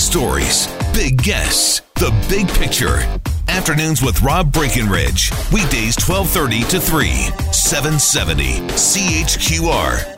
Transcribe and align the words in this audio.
stories, 0.00 0.66
big 0.94 1.22
guests, 1.22 1.82
the 1.96 2.10
big 2.28 2.48
picture. 2.48 2.98
Afternoons 3.48 4.02
with 4.02 4.22
Rob 4.22 4.52
Breckenridge. 4.52 5.30
Weekdays 5.52 5.96
1230 5.98 6.62
to 6.70 6.80
3, 6.80 7.08
770 7.52 8.60
CHQR. 8.70 10.16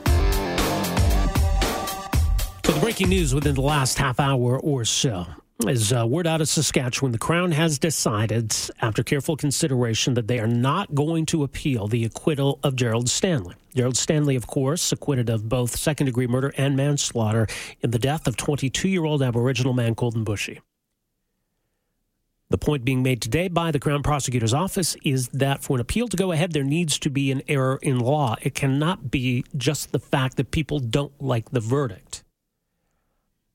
So 2.64 2.72
the 2.72 2.80
breaking 2.80 3.08
news 3.08 3.34
within 3.34 3.54
the 3.54 3.60
last 3.60 3.98
half 3.98 4.20
hour 4.20 4.58
or 4.58 4.84
so 4.84 5.26
is 5.68 5.92
uh, 5.92 6.06
word 6.06 6.26
out 6.26 6.40
of 6.40 6.48
Saskatchewan. 6.48 7.12
The 7.12 7.18
Crown 7.18 7.52
has 7.52 7.78
decided, 7.78 8.54
after 8.80 9.02
careful 9.02 9.36
consideration, 9.36 10.14
that 10.14 10.26
they 10.26 10.38
are 10.38 10.46
not 10.46 10.94
going 10.94 11.26
to 11.26 11.42
appeal 11.42 11.88
the 11.88 12.04
acquittal 12.04 12.58
of 12.62 12.76
Gerald 12.76 13.08
Stanley. 13.08 13.54
Gerald 13.74 13.96
Stanley, 13.96 14.36
of 14.36 14.46
course, 14.46 14.92
acquitted 14.92 15.28
of 15.28 15.48
both 15.48 15.76
second 15.76 16.06
degree 16.06 16.26
murder 16.26 16.52
and 16.56 16.76
manslaughter 16.76 17.46
in 17.80 17.90
the 17.90 17.98
death 17.98 18.26
of 18.26 18.36
22 18.36 18.88
year 18.88 19.04
old 19.04 19.22
Aboriginal 19.22 19.72
man 19.72 19.94
Colten 19.94 20.24
Boushie. 20.24 20.60
The 22.50 22.58
point 22.58 22.84
being 22.84 23.02
made 23.02 23.22
today 23.22 23.48
by 23.48 23.70
the 23.70 23.78
Crown 23.78 24.02
Prosecutor's 24.02 24.52
Office 24.52 24.96
is 25.04 25.28
that 25.28 25.62
for 25.62 25.76
an 25.76 25.80
appeal 25.80 26.08
to 26.08 26.16
go 26.16 26.32
ahead, 26.32 26.52
there 26.52 26.64
needs 26.64 26.98
to 26.98 27.08
be 27.08 27.32
an 27.32 27.42
error 27.48 27.78
in 27.80 27.98
law. 27.98 28.36
It 28.42 28.54
cannot 28.54 29.10
be 29.10 29.44
just 29.56 29.92
the 29.92 29.98
fact 29.98 30.36
that 30.36 30.50
people 30.50 30.78
don't 30.78 31.12
like 31.20 31.50
the 31.50 31.60
verdict. 31.60 32.24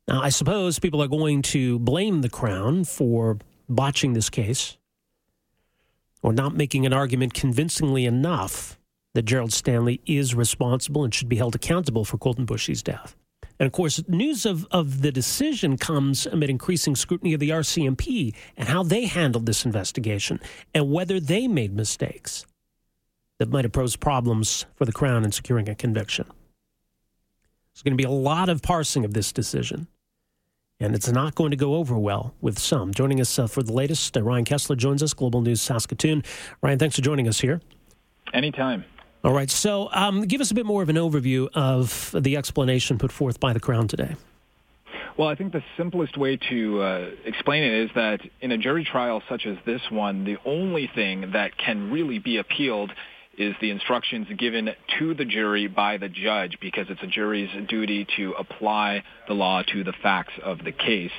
Now, 0.08 0.22
I 0.22 0.30
suppose 0.30 0.80
people 0.80 1.04
are 1.04 1.08
going 1.08 1.42
to 1.44 1.80
blame 1.80 2.22
the 2.22 2.30
Crown 2.30 2.86
for 2.86 3.40
botching 3.68 4.14
this 4.14 4.30
case 4.30 4.78
or 6.24 6.32
not 6.32 6.56
making 6.56 6.86
an 6.86 6.94
argument 6.94 7.34
convincingly 7.34 8.06
enough 8.06 8.80
that 9.14 9.24
Gerald 9.24 9.52
Stanley 9.52 10.00
is 10.06 10.34
responsible 10.34 11.04
and 11.04 11.14
should 11.14 11.28
be 11.28 11.36
held 11.36 11.56
accountable 11.56 12.06
for 12.06 12.18
Colten 12.18 12.46
Boushie's 12.46 12.82
death. 12.82 13.18
And 13.60 13.68
of 13.68 13.74
course, 13.74 14.02
news 14.08 14.46
of, 14.46 14.66
of 14.72 15.02
the 15.02 15.12
decision 15.12 15.78
comes 15.78 16.26
amid 16.26 16.50
increasing 16.50 16.96
scrutiny 16.96 17.34
of 17.34 17.42
the 17.42 17.50
RCMP 17.50 18.34
and 18.56 18.70
how 18.70 18.84
they 18.84 19.08
handled 19.08 19.46
this 19.46 19.66
investigation 19.66 20.40
and 20.74 20.90
whether 20.90 21.20
they 21.20 21.50
made 21.50 21.76
mistakes 21.76 22.46
that 23.40 23.50
might 23.50 23.66
have 23.66 23.74
posed 23.74 24.00
problems 24.00 24.66
for 24.76 24.86
the 24.86 24.94
Crown 24.94 25.26
in 25.26 25.34
securing 25.34 25.68
a 25.68 25.76
conviction. 25.76 26.28
There's 27.74 27.84
going 27.84 27.98
to 27.98 28.02
be 28.02 28.04
a 28.04 28.10
lot 28.10 28.48
of 28.48 28.62
parsing 28.62 29.04
of 29.04 29.14
this 29.14 29.34
decision 29.34 29.88
and 30.80 30.94
it's 30.94 31.12
not 31.12 31.36
going 31.36 31.52
to 31.52 31.58
go 31.58 31.76
over 31.76 31.98
well 31.98 32.34
with 32.42 32.60
some. 32.60 32.94
Joining 32.94 33.20
us 33.20 33.40
uh, 33.40 33.48
for 33.48 33.64
the 33.64 33.74
latest, 33.74 34.16
uh, 34.16 34.22
Ryan 34.22 34.46
Kessler 34.46 34.76
joins 34.76 35.02
us, 35.02 35.14
Global 35.14 35.42
News 35.42 35.62
Saskatoon. 35.62 36.24
Ryan, 36.62 36.80
thanks 36.80 36.96
for 36.96 37.02
joining 37.02 37.28
us 37.28 37.40
here. 37.40 37.62
Anytime. 38.34 38.86
All 39.24 39.34
right, 39.34 39.50
so 39.50 39.90
um, 39.92 40.22
give 40.22 40.42
us 40.42 40.52
a 40.52 40.54
bit 40.54 40.66
more 40.66 40.84
of 40.84 40.90
an 40.90 40.96
overview 40.96 41.50
of 41.54 42.16
the 42.18 42.38
explanation 42.38 42.98
put 42.98 43.12
forth 43.12 43.40
by 43.40 43.54
the 43.54 43.60
Crown 43.60 43.88
today. 43.88 44.16
Well, 45.18 45.28
I 45.28 45.36
think 45.36 45.52
the 45.52 45.64
simplest 45.76 46.16
way 46.16 46.38
to 46.50 46.82
uh, 46.82 47.10
explain 47.26 47.64
it 47.64 47.74
is 47.86 47.90
that 47.96 48.22
in 48.40 48.52
a 48.52 48.58
jury 48.58 48.86
trial 48.86 49.24
such 49.28 49.48
as 49.48 49.58
this 49.66 49.82
one, 49.90 50.26
the 50.26 50.38
only 50.46 50.92
thing 50.94 51.32
that 51.32 51.58
can 51.58 51.90
really 51.92 52.20
be 52.20 52.38
appealed 52.38 52.92
is 53.38 53.56
the 53.62 53.70
instructions 53.70 54.28
given 54.38 54.70
to 55.00 55.14
the 55.14 55.26
jury 55.26 55.68
by 55.68 55.98
the 55.98 56.10
judge 56.10 56.58
because 56.60 56.88
it's 56.90 57.02
a 57.04 57.08
jury's 57.08 57.50
duty 57.68 58.06
to 58.18 58.34
apply 58.34 59.04
the 59.28 59.34
law 59.34 59.62
to 59.62 59.84
the 59.84 59.94
facts 60.02 60.34
of 60.44 60.64
the 60.64 60.72
case. 60.72 61.12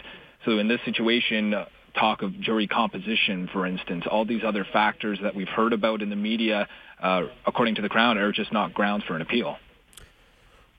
So 0.45 0.59
in 0.59 0.69
this 0.69 0.81
situation, 0.85 1.55
talk 1.99 2.23
of 2.23 2.39
jury 2.41 2.67
composition, 2.67 3.49
for 3.53 3.67
instance, 3.67 4.05
all 4.11 4.25
these 4.25 4.43
other 4.45 4.67
factors 4.73 5.19
that 5.23 5.35
we've 5.35 5.49
heard 5.49 5.73
about 5.73 6.03
in 6.03 6.11
the 6.11 6.17
media, 6.17 6.69
uh, 7.01 7.23
according 7.47 7.77
to 7.77 7.83
the 7.83 7.89
Crown, 7.89 8.19
are 8.19 8.33
just 8.33 8.53
not 8.53 8.75
grounds 8.75 9.05
for 9.07 9.15
an 9.15 9.23
appeal. 9.23 9.57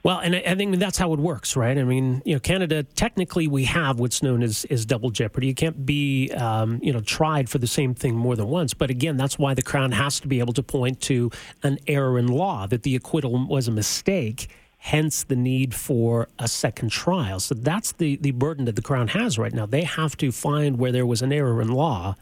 Well, 0.02 0.20
and 0.20 0.34
I 0.34 0.56
think 0.56 0.78
that's 0.78 0.98
how 0.98 1.12
it 1.12 1.20
works, 1.20 1.58
right? 1.58 1.78
I 1.78 1.84
mean, 1.84 2.22
you 2.24 2.34
know, 2.34 2.40
Canada 2.40 2.84
technically 2.84 3.48
we 3.48 3.66
have 3.66 4.00
what's 4.00 4.24
known 4.24 4.42
as, 4.42 4.66
as 4.70 4.86
double 4.86 5.10
jeopardy. 5.10 5.48
You 5.48 5.54
can't 5.54 5.86
be, 5.86 6.32
um, 6.32 6.80
you 6.82 6.94
know, 6.94 7.02
tried 7.02 7.50
for 7.50 7.58
the 7.58 7.68
same 7.68 7.94
thing 7.94 8.16
more 8.16 8.38
than 8.38 8.48
once. 8.48 8.74
But 8.74 8.90
again, 8.90 9.18
that's 9.18 9.38
why 9.38 9.54
the 9.54 9.62
Crown 9.62 9.92
has 9.92 10.22
to 10.22 10.30
be 10.30 10.40
able 10.40 10.54
to 10.54 10.64
point 10.64 11.02
to 11.02 11.32
an 11.64 11.80
error 11.86 12.18
in 12.18 12.28
law 12.28 12.66
that 12.68 12.84
the 12.84 12.96
acquittal 12.96 13.46
was 13.46 13.68
a 13.68 13.72
mistake. 13.72 14.48
Hence, 14.78 15.24
the 15.24 15.36
need 15.36 15.76
for 15.76 16.30
a 16.40 16.48
second 16.48 16.92
trial. 16.92 17.42
So 17.42 17.54
that's 17.54 17.92
the 17.92 18.16
the 18.16 18.32
burden 18.32 18.64
that 18.64 18.78
the 18.78 18.82
Crown 18.82 19.10
has 19.10 19.38
right 19.38 19.52
now. 19.52 19.66
They 19.66 19.84
have 19.84 20.16
to 20.18 20.32
find 20.32 20.80
where 20.80 20.94
there 20.94 21.06
was 21.06 21.22
an 21.22 21.34
error 21.34 21.62
in 21.62 21.68
law 21.68 22.16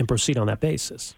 and 0.00 0.08
proceed 0.08 0.36
on 0.36 0.48
that 0.48 0.58
basis. 0.58 1.14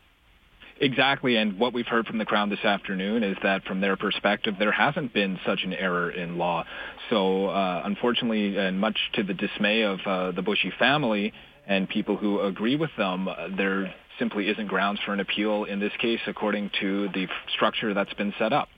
Exactly, 0.83 1.37
and 1.37 1.61
what 1.61 1.73
we've 1.73 1.87
heard 1.87 2.09
from 2.09 2.19
the 2.19 2.25
Crown 2.25 2.51
this 2.51 2.65
afternoon 2.65 3.23
is 3.23 3.37
that 3.45 3.63
from 3.67 3.81
their 3.81 3.97
perspective, 3.97 4.57
there 4.59 4.73
hasn't 4.73 5.15
been 5.15 5.39
such 5.47 5.61
an 5.63 5.73
error 5.73 6.11
in 6.11 6.39
law. 6.39 6.65
So, 7.09 7.47
uh, 7.47 7.83
unfortunately, 7.85 8.57
and 8.57 8.81
much 8.81 8.99
to 9.15 9.23
the 9.23 9.33
dismay 9.33 9.83
of 9.83 10.01
uh, 10.05 10.33
the 10.33 10.43
Boushie 10.43 10.77
family 10.81 11.33
and 11.69 11.89
people 11.89 12.17
who 12.17 12.41
agree 12.41 12.75
with 12.75 12.91
them, 12.99 13.29
uh, 13.29 13.47
there 13.57 13.95
simply 14.19 14.49
isn't 14.49 14.67
grounds 14.67 14.99
for 15.07 15.13
an 15.13 15.21
appeal 15.21 15.65
in 15.65 15.79
this 15.79 15.93
case 16.01 16.19
according 16.27 16.69
to 16.81 17.09
the 17.15 17.29
structure 17.55 17.95
that's 17.95 18.13
been 18.15 18.35
set 18.37 18.53
up. 18.53 18.69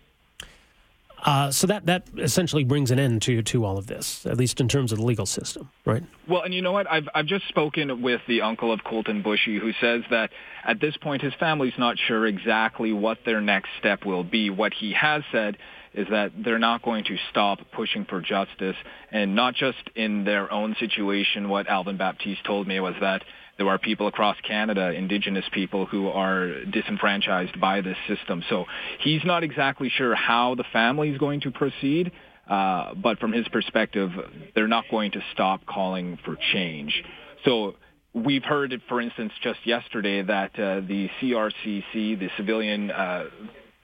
Uh, 1.24 1.50
so 1.50 1.66
that 1.66 1.86
that 1.86 2.06
essentially 2.18 2.64
brings 2.64 2.90
an 2.90 2.98
end 2.98 3.22
to 3.22 3.42
to 3.42 3.64
all 3.64 3.78
of 3.78 3.86
this, 3.86 4.26
at 4.26 4.36
least 4.36 4.60
in 4.60 4.68
terms 4.68 4.92
of 4.92 4.98
the 4.98 5.04
legal 5.04 5.24
system, 5.24 5.70
right? 5.86 6.02
Well, 6.28 6.42
and 6.42 6.52
you 6.52 6.60
know 6.60 6.72
what? 6.72 6.86
I've 6.90 7.08
I've 7.14 7.26
just 7.26 7.48
spoken 7.48 8.02
with 8.02 8.20
the 8.28 8.42
uncle 8.42 8.70
of 8.70 8.80
Colten 8.80 9.24
Boushie, 9.24 9.58
who 9.58 9.72
says 9.80 10.02
that 10.10 10.30
at 10.64 10.80
this 10.80 10.96
point 10.98 11.22
his 11.22 11.32
family's 11.40 11.72
not 11.78 11.96
sure 11.98 12.26
exactly 12.26 12.92
what 12.92 13.18
their 13.24 13.40
next 13.40 13.70
step 13.78 14.04
will 14.04 14.24
be. 14.24 14.50
What 14.50 14.74
he 14.74 14.92
has 14.92 15.22
said 15.32 15.56
is 15.94 16.08
that 16.10 16.32
they're 16.44 16.58
not 16.58 16.82
going 16.82 17.04
to 17.04 17.16
stop 17.30 17.58
pushing 17.72 18.04
for 18.04 18.20
justice, 18.20 18.76
and 19.10 19.34
not 19.34 19.54
just 19.54 19.78
in 19.94 20.24
their 20.24 20.52
own 20.52 20.74
situation. 20.78 21.48
What 21.48 21.68
Alvin 21.68 21.96
Baptiste 21.96 22.44
told 22.44 22.66
me 22.66 22.80
was 22.80 22.94
that 23.00 23.22
there 23.56 23.68
are 23.68 23.78
people 23.78 24.08
across 24.08 24.36
Canada, 24.46 24.90
Indigenous 24.90 25.44
people, 25.52 25.86
who 25.86 26.08
are 26.08 26.64
disenfranchised 26.64 27.60
by 27.60 27.80
this 27.80 27.96
system. 28.08 28.42
So 28.48 28.64
he's 29.00 29.24
not 29.24 29.44
exactly 29.44 29.90
sure 29.96 30.14
how 30.14 30.56
the 30.56 30.64
family 30.72 31.10
is 31.10 31.18
going 31.18 31.40
to 31.42 31.50
proceed. 31.50 32.10
Uh, 32.48 32.94
but 32.94 33.18
from 33.20 33.32
his 33.32 33.48
perspective, 33.48 34.10
they're 34.54 34.68
not 34.68 34.84
going 34.90 35.12
to 35.12 35.20
stop 35.32 35.64
calling 35.64 36.18
for 36.24 36.36
change. 36.52 37.02
So 37.44 37.76
we've 38.12 38.44
heard, 38.44 38.74
for 38.88 39.00
instance, 39.00 39.32
just 39.42 39.60
yesterday 39.64 40.22
that 40.22 40.50
uh, 40.58 40.80
the 40.86 41.08
CRCC, 41.20 42.18
the 42.18 42.28
civilian 42.36 42.90
uh, 42.90 43.24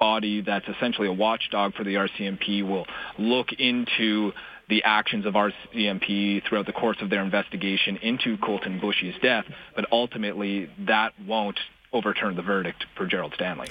body 0.01 0.41
that's 0.41 0.67
essentially 0.67 1.07
a 1.07 1.13
watchdog 1.13 1.75
for 1.75 1.85
the 1.85 1.95
RCMP, 1.95 2.67
will 2.67 2.87
look 3.19 3.53
into 3.53 4.33
the 4.69 4.83
actions 4.85 5.27
of 5.27 5.35
RCMP 5.35 6.43
throughout 6.49 6.67
the 6.67 6.73
course 6.73 6.97
of 7.03 7.11
their 7.11 7.23
investigation 7.23 7.99
into 7.99 8.37
Colten 8.39 8.81
Boushie's 8.81 9.21
death, 9.21 9.45
but 9.77 9.85
ultimately 9.93 10.71
that 10.87 11.13
won't 11.27 11.59
overturn 11.93 12.37
the 12.37 12.43
verdict 12.43 12.87
for 12.97 13.07
Gerald 13.07 13.35
Stanley. 13.35 13.69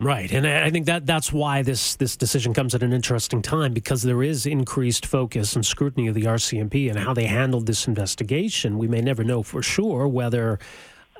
Right, 0.00 0.32
and 0.32 0.46
I 0.46 0.70
think 0.70 0.86
that 0.86 1.06
that's 1.06 1.32
why 1.32 1.62
this 1.62 1.96
this 1.96 2.16
decision 2.16 2.54
comes 2.54 2.72
at 2.72 2.84
an 2.84 2.92
interesting 2.92 3.42
time 3.42 3.72
because 3.72 4.02
there 4.02 4.22
is 4.22 4.46
increased 4.46 5.04
focus 5.04 5.56
and 5.56 5.66
scrutiny 5.66 6.06
of 6.06 6.14
the 6.14 6.22
RCMP 6.22 6.88
and 6.88 6.96
how 6.96 7.12
they 7.12 7.26
handled 7.26 7.66
this 7.66 7.88
investigation. 7.88 8.78
We 8.78 8.86
may 8.86 9.00
never 9.00 9.24
know 9.24 9.42
for 9.42 9.60
sure 9.60 10.06
whether 10.06 10.60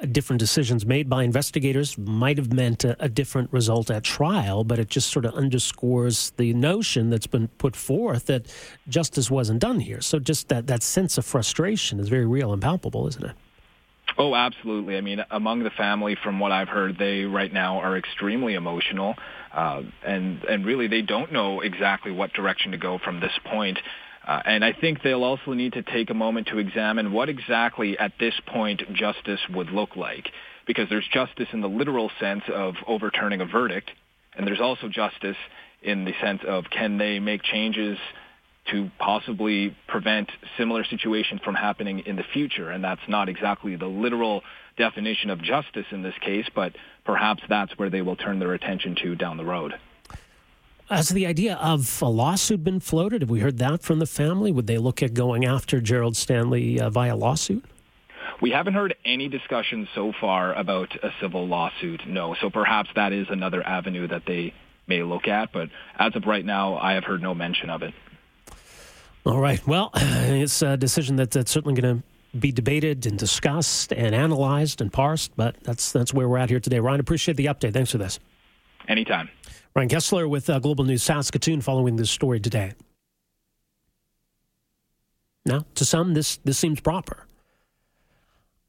different 0.06 0.38
decisions 0.38 0.86
made 0.86 1.08
by 1.08 1.24
investigators 1.24 1.98
might 1.98 2.38
have 2.38 2.52
meant 2.52 2.84
a, 2.84 2.96
a, 3.02 3.08
different 3.08 3.52
result 3.52 3.90
at 3.90 4.04
trial, 4.04 4.64
but 4.64 4.78
it 4.78 4.88
just 4.88 5.10
sort 5.10 5.24
of 5.24 5.34
underscores 5.34 6.30
the 6.36 6.54
notion 6.54 7.10
that's 7.10 7.26
been 7.26 7.48
put 7.58 7.74
forth 7.74 8.26
that 8.26 8.46
justice 8.88 9.30
wasn't 9.30 9.60
done 9.60 9.80
here. 9.80 10.00
So 10.00 10.18
just 10.18 10.48
that, 10.48 10.66
that 10.68 10.82
sense 10.82 11.18
of 11.18 11.24
frustration 11.24 11.98
is 11.98 12.08
very 12.08 12.26
real 12.26 12.52
and 12.52 12.62
palpable, 12.62 13.08
isn't 13.08 13.24
it? 13.24 13.32
Oh, 14.16 14.34
absolutely. 14.34 14.96
I 14.96 15.00
mean, 15.00 15.24
among 15.30 15.62
the 15.62 15.70
family, 15.70 16.16
from 16.22 16.40
what 16.40 16.50
I've 16.50 16.68
heard, 16.68 16.98
they 16.98 17.22
right 17.22 17.52
now 17.52 17.78
are 17.78 17.96
extremely 17.96 18.54
emotional, 18.54 19.14
uh, 19.52 19.82
and 20.04 20.42
and 20.44 20.66
really 20.66 20.88
they 20.88 21.02
don't 21.02 21.32
know 21.32 21.60
exactly 21.60 22.10
what 22.10 22.32
direction 22.32 22.72
to 22.72 22.78
go 22.78 22.98
from 22.98 23.20
this 23.20 23.38
point. 23.44 23.78
Uh, 24.28 24.42
and 24.44 24.62
I 24.62 24.74
think 24.74 25.02
they'll 25.02 25.24
also 25.24 25.54
need 25.54 25.72
to 25.72 25.82
take 25.82 26.10
a 26.10 26.14
moment 26.14 26.48
to 26.48 26.58
examine 26.58 27.12
what 27.12 27.30
exactly 27.30 27.98
at 27.98 28.12
this 28.20 28.34
point 28.46 28.82
justice 28.92 29.40
would 29.54 29.70
look 29.70 29.96
like. 29.96 30.28
Because 30.66 30.86
there's 30.90 31.08
justice 31.10 31.48
in 31.54 31.62
the 31.62 31.68
literal 31.68 32.10
sense 32.20 32.42
of 32.52 32.74
overturning 32.86 33.40
a 33.40 33.46
verdict, 33.46 33.90
and 34.36 34.46
there's 34.46 34.60
also 34.60 34.86
justice 34.86 35.36
in 35.82 36.04
the 36.04 36.12
sense 36.20 36.42
of 36.46 36.64
can 36.68 36.98
they 36.98 37.18
make 37.18 37.42
changes 37.42 37.96
to 38.70 38.90
possibly 38.98 39.74
prevent 39.86 40.30
similar 40.58 40.84
situations 40.84 41.40
from 41.42 41.54
happening 41.54 42.00
in 42.00 42.16
the 42.16 42.24
future. 42.34 42.70
And 42.70 42.84
that's 42.84 43.00
not 43.08 43.30
exactly 43.30 43.76
the 43.76 43.86
literal 43.86 44.42
definition 44.76 45.30
of 45.30 45.40
justice 45.42 45.86
in 45.90 46.02
this 46.02 46.14
case, 46.20 46.44
but 46.54 46.74
perhaps 47.06 47.42
that's 47.48 47.72
where 47.78 47.88
they 47.88 48.02
will 48.02 48.16
turn 48.16 48.40
their 48.40 48.52
attention 48.52 48.94
to 49.02 49.14
down 49.14 49.38
the 49.38 49.44
road. 49.44 49.72
Has 50.88 51.10
the 51.10 51.26
idea 51.26 51.56
of 51.56 52.00
a 52.00 52.06
lawsuit 52.06 52.64
been 52.64 52.80
floated? 52.80 53.20
Have 53.20 53.28
we 53.28 53.40
heard 53.40 53.58
that 53.58 53.82
from 53.82 53.98
the 53.98 54.06
family? 54.06 54.50
Would 54.50 54.66
they 54.66 54.78
look 54.78 55.02
at 55.02 55.12
going 55.12 55.44
after 55.44 55.82
Gerald 55.82 56.16
Stanley 56.16 56.80
uh, 56.80 56.88
via 56.88 57.14
lawsuit? 57.14 57.62
We 58.40 58.50
haven't 58.50 58.72
heard 58.72 58.94
any 59.04 59.28
discussion 59.28 59.86
so 59.94 60.12
far 60.18 60.54
about 60.54 60.94
a 61.02 61.10
civil 61.20 61.46
lawsuit, 61.46 62.06
no. 62.06 62.34
So 62.40 62.48
perhaps 62.48 62.88
that 62.94 63.12
is 63.12 63.26
another 63.28 63.62
avenue 63.66 64.08
that 64.08 64.22
they 64.26 64.54
may 64.86 65.02
look 65.02 65.28
at, 65.28 65.52
but 65.52 65.68
as 65.98 66.16
of 66.16 66.24
right 66.24 66.44
now, 66.44 66.78
I 66.78 66.94
have 66.94 67.04
heard 67.04 67.20
no 67.20 67.34
mention 67.34 67.68
of 67.68 67.82
it. 67.82 67.92
All 69.26 69.40
right. 69.40 69.64
Well, 69.66 69.90
it's 69.94 70.62
a 70.62 70.78
decision 70.78 71.16
that, 71.16 71.32
that's 71.32 71.50
certainly 71.50 71.78
going 71.78 71.98
to 71.98 72.38
be 72.38 72.50
debated 72.50 73.04
and 73.04 73.18
discussed 73.18 73.92
and 73.92 74.14
analyzed 74.14 74.80
and 74.80 74.90
parsed, 74.90 75.32
but 75.36 75.56
that's 75.62 75.92
that's 75.92 76.14
where 76.14 76.28
we're 76.28 76.38
at 76.38 76.48
here 76.48 76.60
today. 76.60 76.80
Ryan, 76.80 77.00
appreciate 77.00 77.36
the 77.36 77.46
update. 77.46 77.74
Thanks 77.74 77.90
for 77.90 77.98
this. 77.98 78.18
Anytime. 78.86 79.28
Ryan 79.74 79.88
Kessler 79.88 80.28
with 80.28 80.50
uh, 80.50 80.58
Global 80.58 80.84
News 80.84 81.02
Saskatoon 81.02 81.60
following 81.60 81.96
this 81.96 82.10
story 82.10 82.40
today. 82.40 82.72
Now, 85.44 85.64
to 85.76 85.84
some, 85.84 86.14
this 86.14 86.38
this 86.44 86.58
seems 86.58 86.80
proper. 86.80 87.26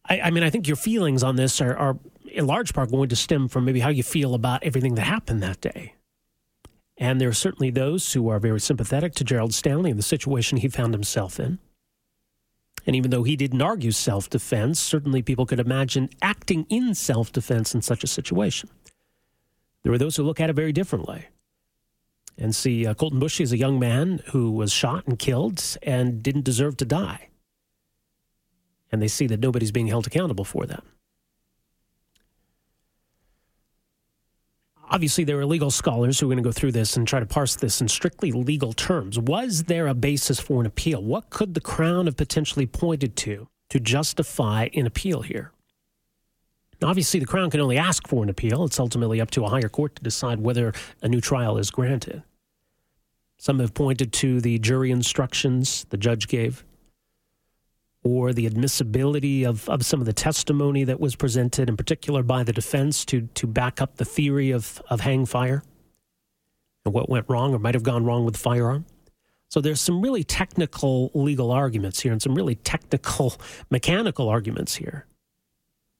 I, 0.07 0.21
I 0.21 0.29
mean, 0.31 0.43
I 0.43 0.49
think 0.49 0.67
your 0.67 0.77
feelings 0.77 1.23
on 1.23 1.35
this 1.35 1.61
are, 1.61 1.75
are 1.75 1.97
in 2.31 2.47
large 2.47 2.73
part 2.73 2.91
going 2.91 3.09
to 3.09 3.15
stem 3.15 3.47
from 3.47 3.65
maybe 3.65 3.79
how 3.79 3.89
you 3.89 4.03
feel 4.03 4.33
about 4.33 4.63
everything 4.63 4.95
that 4.95 5.03
happened 5.03 5.43
that 5.43 5.61
day. 5.61 5.95
And 6.97 7.19
there 7.19 7.29
are 7.29 7.33
certainly 7.33 7.69
those 7.69 8.13
who 8.13 8.29
are 8.29 8.39
very 8.39 8.59
sympathetic 8.59 9.15
to 9.15 9.23
Gerald 9.23 9.53
Stanley 9.53 9.89
and 9.89 9.97
the 9.97 10.03
situation 10.03 10.57
he 10.57 10.67
found 10.67 10.93
himself 10.93 11.39
in. 11.39 11.59
And 12.85 12.95
even 12.95 13.11
though 13.11 13.23
he 13.23 13.35
didn't 13.35 13.61
argue 13.61 13.91
self 13.91 14.29
defense, 14.29 14.79
certainly 14.79 15.21
people 15.21 15.45
could 15.45 15.59
imagine 15.59 16.09
acting 16.21 16.65
in 16.69 16.95
self 16.95 17.31
defense 17.31 17.75
in 17.75 17.81
such 17.81 18.03
a 18.03 18.07
situation. 18.07 18.69
There 19.83 19.93
are 19.93 19.97
those 19.97 20.15
who 20.15 20.23
look 20.23 20.39
at 20.39 20.49
it 20.49 20.53
very 20.53 20.73
differently 20.73 21.27
and 22.37 22.55
see 22.55 22.85
uh, 22.85 22.93
Colten 22.93 23.19
Boushie 23.19 23.43
as 23.43 23.51
a 23.51 23.57
young 23.57 23.79
man 23.79 24.21
who 24.27 24.51
was 24.51 24.71
shot 24.71 25.07
and 25.07 25.17
killed 25.17 25.77
and 25.83 26.21
didn't 26.23 26.45
deserve 26.45 26.77
to 26.77 26.85
die. 26.85 27.29
And 28.91 29.01
they 29.01 29.07
see 29.07 29.27
that 29.27 29.39
nobody's 29.39 29.71
being 29.71 29.87
held 29.87 30.07
accountable 30.07 30.45
for 30.45 30.65
that. 30.65 30.83
obviously 34.89 35.23
there 35.23 35.39
are 35.39 35.45
legal 35.45 35.71
scholars 35.71 36.19
who 36.19 36.25
are 36.25 36.33
going 36.33 36.43
to 36.43 36.47
go 36.47 36.51
through 36.51 36.71
this 36.71 36.97
and 36.97 37.07
try 37.07 37.19
to 37.19 37.25
parse 37.25 37.55
this 37.55 37.81
in 37.81 37.87
strictly 37.87 38.31
legal 38.31 38.73
terms. 38.73 39.19
Was 39.19 39.63
there 39.63 39.87
a 39.87 39.93
basis 39.93 40.39
for 40.39 40.59
an 40.59 40.65
appeal? 40.65 41.03
What 41.03 41.29
could 41.29 41.53
the 41.53 41.61
Crown 41.61 42.05
have 42.05 42.17
potentially 42.17 42.65
pointed 42.65 43.15
to 43.17 43.47
to 43.69 43.79
justify 43.79 44.69
an 44.73 44.85
appeal 44.85 45.21
here? 45.21 45.51
Obviously, 46.81 47.19
the 47.19 47.25
Crown 47.25 47.49
can 47.49 47.59
only 47.59 47.77
ask 47.77 48.07
for 48.07 48.23
an 48.23 48.29
appeal. 48.29 48.63
It's 48.63 48.79
ultimately 48.79 49.19
up 49.19 49.31
to 49.31 49.43
a 49.43 49.49
higher 49.49 49.67
court 49.69 49.95
to 49.95 50.03
decide 50.03 50.39
whether 50.39 50.73
a 51.01 51.09
new 51.09 51.19
trial 51.19 51.57
is 51.57 51.71
granted. 51.71 52.23
Some 53.37 53.59
have 53.59 53.73
pointed 53.73 54.13
to 54.13 54.39
the 54.41 54.59
jury 54.59 54.91
instructions 54.91 55.85
the 55.89 55.97
judge 55.97 56.27
gave 56.27 56.63
or 58.03 58.31
the 58.31 58.45
admissibility 58.45 59.43
of, 59.43 59.67
of 59.67 59.85
some 59.85 59.99
of 59.99 60.05
the 60.05 60.13
testimony 60.13 60.85
that 60.85 61.01
was 61.01 61.17
presented, 61.17 61.67
in 61.67 61.75
particular 61.75 62.23
by 62.23 62.43
the 62.43 62.53
defense, 62.53 63.03
to, 63.05 63.27
to 63.33 63.45
back 63.45 63.81
up 63.81 63.97
the 63.97 64.05
theory 64.05 64.51
of, 64.51 64.81
of 64.89 65.01
hang 65.01 65.25
fire 65.25 65.63
and 66.85 66.93
what 66.93 67.09
went 67.09 67.25
wrong 67.27 67.53
or 67.53 67.59
might 67.59 67.73
have 67.73 67.83
gone 67.83 68.05
wrong 68.05 68.23
with 68.23 68.35
the 68.35 68.39
firearm. 68.39 68.85
So 69.49 69.59
there's 69.59 69.81
some 69.81 70.01
really 70.01 70.23
technical 70.23 71.11
legal 71.13 71.51
arguments 71.51 71.99
here 71.99 72.11
and 72.13 72.21
some 72.21 72.35
really 72.35 72.55
technical 72.55 73.33
mechanical 73.69 74.29
arguments 74.29 74.75
here 74.75 75.05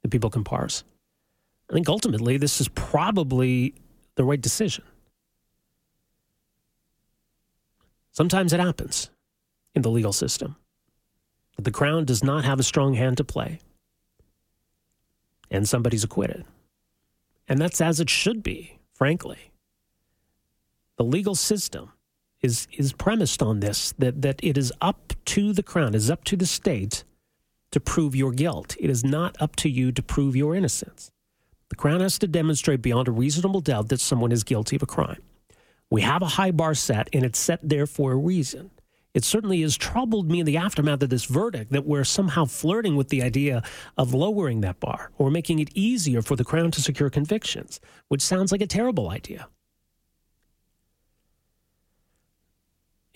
that 0.01 0.09
people 0.09 0.29
can 0.29 0.43
parse. 0.43 0.83
I 1.69 1.73
think 1.73 1.87
ultimately 1.87 2.37
this 2.37 2.59
is 2.59 2.67
probably 2.69 3.75
the 4.15 4.23
right 4.23 4.41
decision. 4.41 4.83
Sometimes 8.11 8.53
it 8.53 8.59
happens 8.59 9.11
in 9.75 9.81
the 9.81 9.89
legal 9.89 10.11
system 10.11 10.55
that 11.55 11.63
the 11.63 11.71
Crown 11.71 12.05
does 12.05 12.23
not 12.23 12.43
have 12.43 12.59
a 12.59 12.63
strong 12.63 12.95
hand 12.95 13.17
to 13.17 13.23
play, 13.23 13.59
and 15.51 15.67
somebody's 15.67 16.03
acquitted. 16.03 16.45
And 17.47 17.59
that's 17.59 17.81
as 17.81 17.99
it 17.99 18.09
should 18.09 18.43
be, 18.43 18.79
frankly. 18.93 19.51
The 20.97 21.03
legal 21.03 21.35
system 21.35 21.91
is, 22.41 22.67
is 22.77 22.93
premised 22.93 23.41
on 23.41 23.59
this 23.59 23.93
that, 23.97 24.21
that 24.21 24.39
it 24.43 24.57
is 24.57 24.71
up 24.81 25.13
to 25.25 25.53
the 25.53 25.63
Crown, 25.63 25.95
is 25.95 26.09
up 26.09 26.23
to 26.25 26.35
the 26.35 26.45
state 26.45 27.03
to 27.71 27.79
prove 27.79 28.15
your 28.15 28.31
guilt. 28.31 28.75
It 28.79 28.89
is 28.89 29.03
not 29.03 29.35
up 29.41 29.55
to 29.57 29.69
you 29.69 29.91
to 29.91 30.01
prove 30.01 30.35
your 30.35 30.55
innocence. 30.55 31.11
The 31.69 31.75
Crown 31.75 32.01
has 32.01 32.17
to 32.19 32.27
demonstrate 32.27 32.81
beyond 32.81 33.07
a 33.07 33.11
reasonable 33.11 33.61
doubt 33.61 33.89
that 33.89 33.99
someone 33.99 34.31
is 34.31 34.43
guilty 34.43 34.75
of 34.75 34.83
a 34.83 34.87
crime. 34.87 35.21
We 35.91 36.01
have 36.01 36.21
a 36.21 36.27
high 36.27 36.51
bar 36.51 36.73
set, 36.75 37.09
and 37.13 37.23
it's 37.23 37.39
set 37.39 37.59
there 37.63 37.85
for 37.85 38.11
a 38.11 38.17
reason 38.17 38.71
it 39.13 39.25
certainly 39.25 39.61
has 39.61 39.75
troubled 39.75 40.29
me 40.29 40.39
in 40.39 40.45
the 40.45 40.57
aftermath 40.57 41.01
of 41.01 41.09
this 41.09 41.25
verdict 41.25 41.71
that 41.71 41.85
we're 41.85 42.03
somehow 42.03 42.45
flirting 42.45 42.95
with 42.95 43.09
the 43.09 43.23
idea 43.23 43.63
of 43.97 44.13
lowering 44.13 44.61
that 44.61 44.79
bar 44.79 45.11
or 45.17 45.31
making 45.31 45.59
it 45.59 45.69
easier 45.73 46.21
for 46.21 46.35
the 46.35 46.45
Crown 46.45 46.71
to 46.71 46.81
secure 46.81 47.09
convictions, 47.09 47.79
which 48.07 48.21
sounds 48.21 48.51
like 48.51 48.61
a 48.61 48.67
terrible 48.67 49.09
idea. 49.09 49.47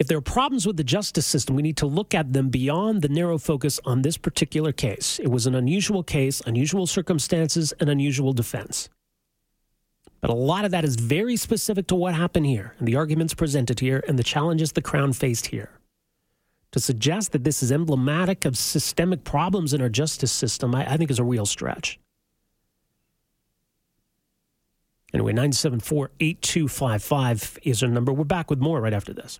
If 0.04 0.08
there 0.08 0.18
are 0.18 0.32
problems 0.40 0.68
with 0.68 0.76
the 0.76 0.84
justice 0.84 1.26
system, 1.26 1.56
we 1.56 1.62
need 1.62 1.78
to 1.78 1.86
look 1.86 2.14
at 2.14 2.34
them 2.34 2.50
beyond 2.50 3.02
the 3.02 3.08
narrow 3.08 3.38
focus 3.38 3.80
on 3.86 4.02
this 4.02 4.18
particular 4.18 4.74
case. 4.74 5.18
It 5.18 5.30
was 5.30 5.48
an 5.48 5.56
unusual 5.56 6.04
case, 6.04 6.42
unusual 6.42 6.88
circumstances, 6.88 7.72
and 7.80 7.90
unusual 7.90 8.34
defense. 8.34 8.90
But 10.20 10.30
a 10.30 10.34
lot 10.34 10.66
of 10.66 10.72
that 10.72 10.84
is 10.84 10.98
very 10.98 11.38
specific 11.38 11.88
to 11.88 11.96
what 11.96 12.16
happened 12.16 12.48
here 12.48 12.76
and 12.80 12.86
the 12.86 12.98
arguments 12.98 13.34
presented 13.34 13.80
here 13.80 14.04
and 14.06 14.20
the 14.20 14.26
challenges 14.26 14.74
the 14.74 14.82
Crown 14.82 15.14
faced 15.14 15.48
here 15.48 15.80
to 16.74 16.82
suggest 16.82 17.32
that 17.32 17.46
this 17.46 17.64
is 17.64 17.72
emblematic 17.72 18.44
of 18.44 18.58
systemic 18.58 19.24
problems 19.24 19.74
in 19.74 19.82
our 19.82 19.88
justice 19.88 20.34
system, 20.34 20.76
I, 20.76 20.86
I 20.86 20.98
think 20.98 21.12
is 21.12 21.20
a 21.20 21.24
real 21.24 21.46
stretch. 21.46 21.98
Anyway, 25.14 25.32
974 25.32 26.12
8255 26.20 27.60
is 27.64 27.82
our 27.82 27.88
number. 27.88 28.12
We're 28.12 28.26
back 28.26 28.50
with 28.50 28.60
more 28.60 28.82
right 28.82 28.94
after 28.94 29.14
this. 29.14 29.40